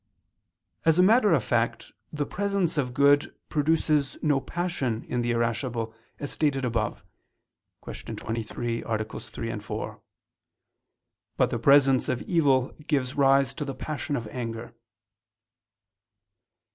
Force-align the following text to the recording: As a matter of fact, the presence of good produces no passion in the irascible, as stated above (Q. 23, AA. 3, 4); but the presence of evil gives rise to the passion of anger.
As 0.83 0.97
a 0.97 1.03
matter 1.03 1.31
of 1.31 1.43
fact, 1.43 1.91
the 2.11 2.25
presence 2.25 2.75
of 2.75 2.91
good 2.95 3.35
produces 3.49 4.17
no 4.23 4.39
passion 4.41 5.03
in 5.07 5.21
the 5.21 5.29
irascible, 5.29 5.93
as 6.19 6.31
stated 6.31 6.65
above 6.65 7.03
(Q. 7.83 8.15
23, 8.15 8.81
AA. 8.83 8.97
3, 8.97 9.59
4); 9.59 10.01
but 11.37 11.51
the 11.51 11.59
presence 11.59 12.09
of 12.09 12.23
evil 12.23 12.75
gives 12.87 13.13
rise 13.15 13.53
to 13.53 13.63
the 13.63 13.75
passion 13.75 14.15
of 14.15 14.27
anger. 14.29 14.73